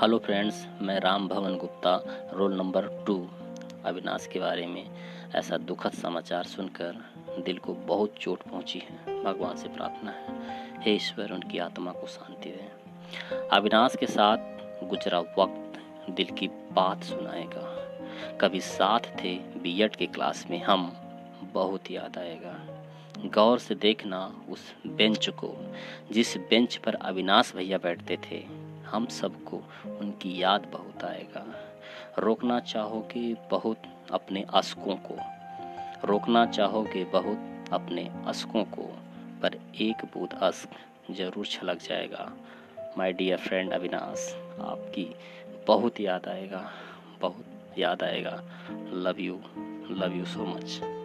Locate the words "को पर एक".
38.64-40.04